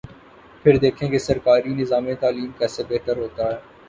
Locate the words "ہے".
3.51-3.59